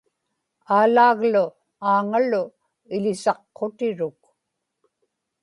Aalaaglu 0.77 1.43
Aaŋalu 1.89 2.43
iḷisaqqutiruk 2.95 4.21